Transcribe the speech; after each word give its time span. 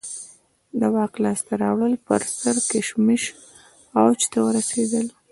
د 0.79 0.81
واک 0.95 1.13
لاسته 1.23 1.53
راوړلو 1.63 2.03
پر 2.07 2.21
سر 2.39 2.55
کشمکش 2.71 3.23
اوج 4.01 4.19
ته 4.31 4.39
ورسېد 4.45 5.07